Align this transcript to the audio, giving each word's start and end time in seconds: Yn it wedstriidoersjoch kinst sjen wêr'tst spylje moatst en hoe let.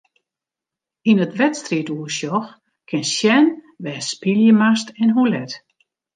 Yn 1.09 1.21
it 1.25 1.33
wedstriidoersjoch 1.39 2.49
kinst 2.87 3.13
sjen 3.17 3.47
wêr'tst 3.83 4.13
spylje 4.15 4.51
moatst 4.59 4.87
en 5.01 5.13
hoe 5.15 5.27
let. 5.33 5.51